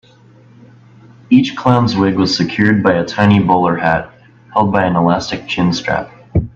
[1.29, 4.11] Each clown's wig was secured by a tiny bowler hat
[4.51, 6.09] held by an elastic chin-strap.